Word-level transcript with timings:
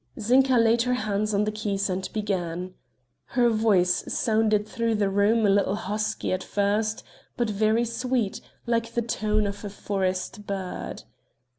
Zinka 0.19 0.57
laid 0.57 0.81
her 0.81 0.95
hands 0.95 1.31
on 1.31 1.43
the 1.43 1.51
keys 1.51 1.87
and 1.87 2.11
began. 2.11 2.73
Her 3.37 3.51
voice 3.51 4.03
sounded 4.11 4.67
through 4.67 4.95
the 4.95 5.11
room 5.11 5.45
a 5.45 5.49
little 5.51 5.75
husky 5.75 6.33
at 6.33 6.43
first, 6.43 7.03
but 7.37 7.51
very 7.51 7.85
sweet, 7.85 8.41
like 8.65 8.95
the 8.95 9.05
note 9.21 9.45
of 9.45 9.63
a 9.63 9.69
forest 9.69 10.47
bird. 10.47 11.03